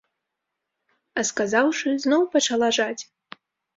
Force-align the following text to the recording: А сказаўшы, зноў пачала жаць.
А 1.21 1.25
сказаўшы, 1.29 1.87
зноў 2.07 2.21
пачала 2.37 2.67
жаць. 2.79 3.03